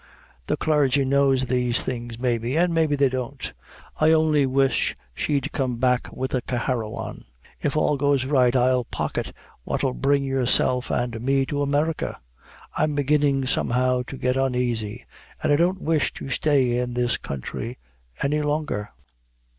The 0.47 0.57
clargy 0.57 1.05
knows 1.05 1.45
these 1.45 1.83
things 1.83 2.17
maybe 2.17 2.57
an' 2.57 2.73
maybe 2.73 2.95
they 2.95 3.07
don't. 3.07 3.53
I 3.97 4.09
only 4.11 4.47
wish 4.47 4.95
she'd 5.13 5.51
come 5.51 5.77
back 5.77 6.11
with 6.11 6.31
the 6.31 6.41
caaharrawan. 6.41 7.25
If 7.59 7.77
all 7.77 7.97
goes 7.97 8.25
right, 8.25 8.55
I'll 8.55 8.85
pocket 8.85 9.31
what'll 9.63 9.93
bring 9.93 10.23
yourself 10.23 10.89
an' 10.89 11.13
me 11.23 11.45
to 11.45 11.61
America. 11.61 12.19
I'm 12.75 12.95
beginnin' 12.95 13.45
somehow 13.45 14.01
to 14.07 14.17
get 14.17 14.37
unaisy; 14.37 15.05
an' 15.43 15.51
I 15.51 15.55
don't 15.55 15.83
wish 15.83 16.11
to 16.13 16.29
stay 16.29 16.79
in 16.79 16.95
this 16.95 17.17
country 17.17 17.77
any 18.23 18.41
longer." 18.41 18.89